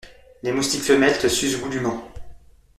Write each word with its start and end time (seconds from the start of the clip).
Les 0.41 0.51
moustiques 0.51 0.81
femelles 0.81 1.19
te 1.19 1.27
sucent 1.27 1.59
goulument. 1.61 2.11